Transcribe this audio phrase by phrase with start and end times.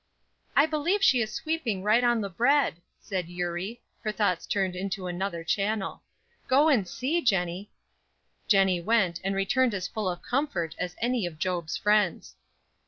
[0.55, 5.05] "I believe she is sweeping right on the bread," said Eurie, her thoughts turned into
[5.05, 6.01] another channel.
[6.47, 7.69] "Go and see, Jennie."
[8.47, 12.35] Jennie went, and returned as full of comfort as any of Job's friends.